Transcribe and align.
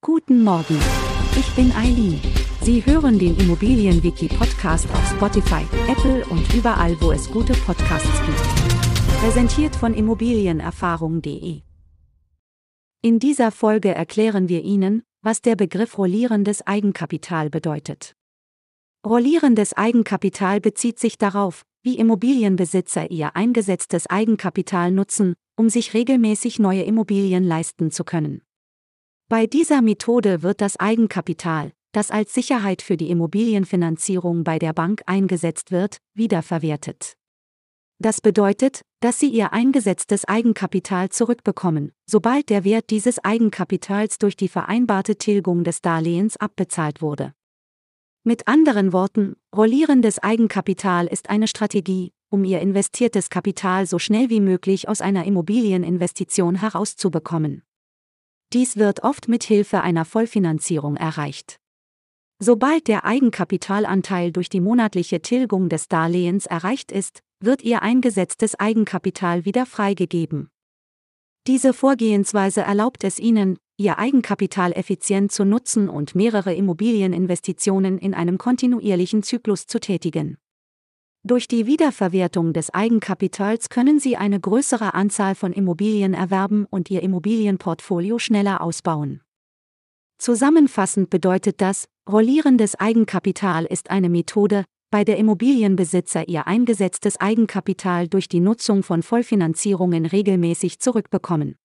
Guten 0.00 0.44
Morgen. 0.44 0.78
Ich 1.36 1.50
bin 1.56 1.72
Eileen. 1.72 2.20
Sie 2.62 2.86
hören 2.86 3.18
den 3.18 3.36
Immobilienwiki-Podcast 3.36 4.88
auf 4.92 5.10
Spotify, 5.10 5.66
Apple 5.90 6.24
und 6.26 6.54
überall, 6.54 6.96
wo 7.00 7.10
es 7.10 7.28
gute 7.28 7.52
Podcasts 7.52 8.08
gibt. 8.24 9.20
Präsentiert 9.20 9.74
von 9.74 9.94
Immobilienerfahrung.de. 9.94 11.62
In 13.02 13.18
dieser 13.18 13.50
Folge 13.50 13.92
erklären 13.92 14.48
wir 14.48 14.62
Ihnen, 14.62 15.02
was 15.20 15.42
der 15.42 15.56
Begriff 15.56 15.98
rollierendes 15.98 16.64
Eigenkapital 16.64 17.50
bedeutet. 17.50 18.14
Rollierendes 19.04 19.74
Eigenkapital 19.74 20.60
bezieht 20.60 21.00
sich 21.00 21.18
darauf, 21.18 21.64
wie 21.82 21.98
Immobilienbesitzer 21.98 23.10
ihr 23.10 23.34
eingesetztes 23.34 24.06
Eigenkapital 24.06 24.92
nutzen, 24.92 25.34
um 25.56 25.68
sich 25.68 25.92
regelmäßig 25.92 26.60
neue 26.60 26.84
Immobilien 26.84 27.42
leisten 27.42 27.90
zu 27.90 28.04
können. 28.04 28.42
Bei 29.30 29.46
dieser 29.46 29.82
Methode 29.82 30.42
wird 30.42 30.62
das 30.62 30.80
Eigenkapital, 30.80 31.72
das 31.92 32.10
als 32.10 32.32
Sicherheit 32.32 32.80
für 32.80 32.96
die 32.96 33.10
Immobilienfinanzierung 33.10 34.42
bei 34.42 34.58
der 34.58 34.72
Bank 34.72 35.02
eingesetzt 35.04 35.70
wird, 35.70 35.98
wiederverwertet. 36.14 37.18
Das 37.98 38.22
bedeutet, 38.22 38.80
dass 39.00 39.18
Sie 39.18 39.28
Ihr 39.28 39.52
eingesetztes 39.52 40.24
Eigenkapital 40.24 41.10
zurückbekommen, 41.10 41.92
sobald 42.06 42.48
der 42.48 42.64
Wert 42.64 42.88
dieses 42.88 43.22
Eigenkapitals 43.22 44.16
durch 44.16 44.34
die 44.34 44.48
vereinbarte 44.48 45.16
Tilgung 45.16 45.62
des 45.62 45.82
Darlehens 45.82 46.38
abbezahlt 46.38 47.02
wurde. 47.02 47.34
Mit 48.24 48.48
anderen 48.48 48.94
Worten, 48.94 49.36
rollierendes 49.54 50.20
Eigenkapital 50.20 51.06
ist 51.06 51.28
eine 51.28 51.48
Strategie, 51.48 52.12
um 52.30 52.44
Ihr 52.44 52.60
investiertes 52.60 53.28
Kapital 53.28 53.86
so 53.86 53.98
schnell 53.98 54.30
wie 54.30 54.40
möglich 54.40 54.88
aus 54.88 55.02
einer 55.02 55.26
Immobilieninvestition 55.26 56.54
herauszubekommen. 56.54 57.62
Dies 58.52 58.76
wird 58.76 59.02
oft 59.02 59.28
mit 59.28 59.44
Hilfe 59.44 59.82
einer 59.82 60.04
Vollfinanzierung 60.04 60.96
erreicht. 60.96 61.58
Sobald 62.40 62.88
der 62.88 63.04
Eigenkapitalanteil 63.04 64.32
durch 64.32 64.48
die 64.48 64.60
monatliche 64.60 65.20
Tilgung 65.20 65.68
des 65.68 65.88
Darlehens 65.88 66.46
erreicht 66.46 66.92
ist, 66.92 67.20
wird 67.40 67.62
ihr 67.62 67.82
eingesetztes 67.82 68.54
Eigenkapital 68.54 69.44
wieder 69.44 69.66
freigegeben. 69.66 70.48
Diese 71.46 71.72
Vorgehensweise 71.72 72.62
erlaubt 72.62 73.04
es 73.04 73.18
Ihnen, 73.18 73.58
Ihr 73.76 73.98
Eigenkapital 73.98 74.72
effizient 74.72 75.30
zu 75.30 75.44
nutzen 75.44 75.88
und 75.88 76.14
mehrere 76.14 76.52
Immobilieninvestitionen 76.52 77.98
in 77.98 78.12
einem 78.12 78.36
kontinuierlichen 78.36 79.22
Zyklus 79.22 79.66
zu 79.66 79.78
tätigen. 79.78 80.36
Durch 81.24 81.48
die 81.48 81.66
Wiederverwertung 81.66 82.52
des 82.52 82.70
Eigenkapitals 82.70 83.68
können 83.68 83.98
Sie 83.98 84.16
eine 84.16 84.38
größere 84.38 84.94
Anzahl 84.94 85.34
von 85.34 85.52
Immobilien 85.52 86.14
erwerben 86.14 86.66
und 86.70 86.90
Ihr 86.90 87.02
Immobilienportfolio 87.02 88.18
schneller 88.18 88.60
ausbauen. 88.60 89.20
Zusammenfassend 90.18 91.10
bedeutet 91.10 91.60
das, 91.60 91.88
rollierendes 92.08 92.74
Eigenkapital 92.76 93.64
ist 93.64 93.90
eine 93.90 94.08
Methode, 94.08 94.64
bei 94.90 95.04
der 95.04 95.18
Immobilienbesitzer 95.18 96.28
ihr 96.28 96.46
eingesetztes 96.46 97.20
Eigenkapital 97.20 98.08
durch 98.08 98.28
die 98.28 98.40
Nutzung 98.40 98.82
von 98.82 99.02
Vollfinanzierungen 99.02 100.06
regelmäßig 100.06 100.80
zurückbekommen. 100.80 101.56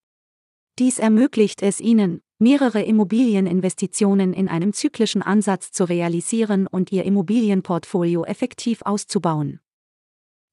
Dies 0.77 0.99
ermöglicht 0.99 1.61
es 1.61 1.79
ihnen, 1.79 2.21
mehrere 2.43 2.83
Immobilieninvestitionen 2.83 4.33
in 4.33 4.47
einem 4.47 4.73
zyklischen 4.73 5.21
Ansatz 5.23 5.71
zu 5.71 5.85
realisieren 5.85 6.67
und 6.67 6.91
ihr 6.91 7.05
Immobilienportfolio 7.05 8.25
effektiv 8.25 8.81
auszubauen. 8.83 9.59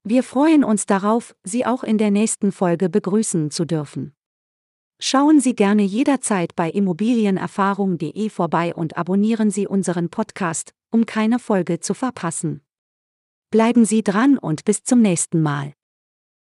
Wir 0.02 0.22
freuen 0.22 0.64
uns 0.64 0.86
darauf, 0.86 1.36
Sie 1.44 1.66
auch 1.66 1.82
in 1.84 1.98
der 1.98 2.10
nächsten 2.10 2.52
Folge 2.52 2.88
begrüßen 2.88 3.50
zu 3.50 3.66
dürfen. 3.66 4.14
Schauen 4.98 5.40
Sie 5.40 5.54
gerne 5.54 5.82
jederzeit 5.82 6.54
bei 6.56 6.70
immobilienerfahrung.de 6.70 8.30
vorbei 8.30 8.74
und 8.74 8.96
abonnieren 8.96 9.50
Sie 9.50 9.66
unseren 9.66 10.08
Podcast, 10.08 10.72
um 10.90 11.04
keine 11.04 11.38
Folge 11.38 11.80
zu 11.80 11.92
verpassen. 11.92 12.62
Bleiben 13.50 13.84
Sie 13.84 14.02
dran 14.02 14.38
und 14.38 14.64
bis 14.64 14.84
zum 14.84 15.02
nächsten 15.02 15.42
Mal. 15.42 15.74